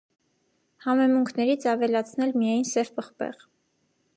[0.85, 3.45] Համեմունքներից ավելացնել միայն սև պղպեղ։